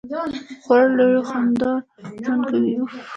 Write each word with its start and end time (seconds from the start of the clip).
خور 0.63 0.83
له 0.97 1.05
خندا 1.29 1.71
ژوند 2.23 2.41
کوي. 2.49 2.75